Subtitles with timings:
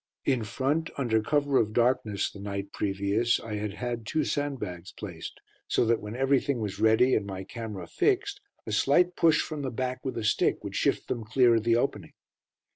[0.25, 5.39] In front, under cover of darkness, the night previous, I had had two sandbags placed,
[5.67, 9.69] so that when everything was ready, and my camera fixed, a slight push from the
[9.69, 12.13] back with a stick would shift them clear of the opening.